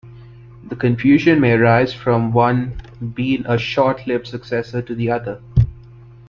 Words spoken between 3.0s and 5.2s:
been a short-lived successor to the